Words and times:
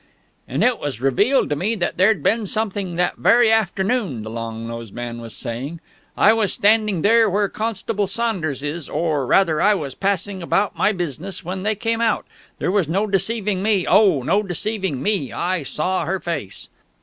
"...and 0.47 0.63
it 0.63 0.79
was 0.79 0.99
revealed 0.99 1.47
to 1.47 1.55
me 1.55 1.75
that 1.75 1.95
there'd 1.95 2.23
been 2.23 2.47
something 2.47 2.95
that 2.95 3.17
very 3.17 3.51
afternoon," 3.51 4.23
the 4.23 4.31
long 4.31 4.67
nosed 4.67 4.95
man 4.95 5.21
was 5.21 5.35
saying. 5.35 5.79
"I 6.17 6.33
was 6.33 6.51
standing 6.51 7.03
there, 7.03 7.29
where 7.29 7.47
Constable 7.47 8.07
Saunders 8.07 8.63
is 8.63 8.89
or 8.89 9.27
rather, 9.27 9.61
I 9.61 9.75
was 9.75 9.93
passing 9.93 10.41
about 10.41 10.75
my 10.75 10.91
business, 10.91 11.45
when 11.45 11.61
they 11.61 11.75
came 11.75 12.01
out. 12.01 12.25
There 12.57 12.71
was 12.71 12.87
no 12.87 13.05
deceiving 13.05 13.61
me, 13.61 13.85
oh, 13.85 14.23
no 14.23 14.41
deceiving 14.41 15.03
me! 15.03 15.31
I 15.31 15.61
saw 15.61 16.05
her 16.05 16.19
face...." 16.19 16.67